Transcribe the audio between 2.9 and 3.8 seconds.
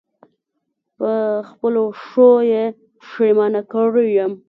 پښېمانه